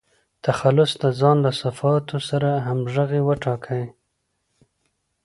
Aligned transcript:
تخلص 0.45 0.91
د 1.03 1.05
ځان 1.19 1.37
له 1.45 1.51
صفاتو 1.61 2.17
سره 2.29 2.49
همږغي 2.65 3.21
وټاکئ. 3.23 3.83